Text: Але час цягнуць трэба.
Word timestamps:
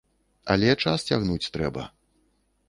Але 0.53 0.71
час 0.83 1.05
цягнуць 1.11 1.51
трэба. 1.59 1.85